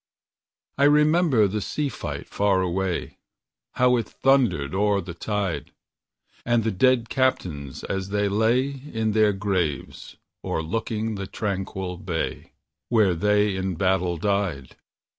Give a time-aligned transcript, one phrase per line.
[0.79, 3.19] I remember the sea fight far away,
[3.73, 5.73] How it thundered o'er the tide!
[6.43, 12.53] And the dead captains, as they lay In their graves, o'erlooking the tranquil bay,
[12.89, 14.75] Where they in battle died.